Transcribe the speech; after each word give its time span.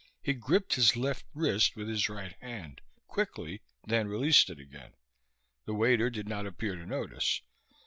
He 0.23 0.33
gripped 0.33 0.73
his 0.73 0.95
left 0.95 1.27
wrist 1.35 1.75
with 1.75 1.87
his 1.87 2.09
right 2.09 2.33
hand, 2.41 2.81
quickly, 3.05 3.61
then 3.85 4.07
released 4.07 4.49
it 4.49 4.59
again. 4.59 4.93
The 5.65 5.75
waiter 5.75 6.09
did 6.09 6.27
not 6.27 6.47
appear 6.47 6.75
to 6.75 6.87
notice. 6.87 7.43